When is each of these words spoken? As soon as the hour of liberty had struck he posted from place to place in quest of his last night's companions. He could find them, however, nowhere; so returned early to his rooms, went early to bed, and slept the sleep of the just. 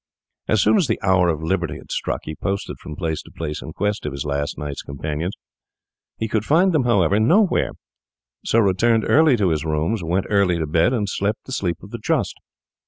As 0.47 0.63
soon 0.63 0.77
as 0.77 0.87
the 0.87 0.99
hour 1.03 1.29
of 1.29 1.43
liberty 1.43 1.77
had 1.77 1.91
struck 1.91 2.21
he 2.23 2.33
posted 2.35 2.79
from 2.79 2.95
place 2.95 3.21
to 3.21 3.29
place 3.29 3.61
in 3.61 3.71
quest 3.71 4.03
of 4.07 4.13
his 4.13 4.25
last 4.25 4.57
night's 4.57 4.81
companions. 4.81 5.33
He 6.17 6.27
could 6.27 6.43
find 6.43 6.73
them, 6.73 6.85
however, 6.85 7.19
nowhere; 7.19 7.73
so 8.43 8.57
returned 8.57 9.05
early 9.07 9.37
to 9.37 9.49
his 9.49 9.63
rooms, 9.63 10.03
went 10.03 10.25
early 10.27 10.57
to 10.57 10.65
bed, 10.65 10.91
and 10.91 11.07
slept 11.07 11.45
the 11.45 11.51
sleep 11.51 11.83
of 11.83 11.91
the 11.91 11.99
just. 11.99 12.33